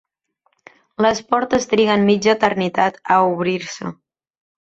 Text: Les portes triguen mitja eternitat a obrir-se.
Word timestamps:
Les 1.05 1.19
portes 1.33 1.67
triguen 1.73 2.05
mitja 2.07 2.33
eternitat 2.37 2.97
a 3.17 3.19
obrir-se. 3.35 3.93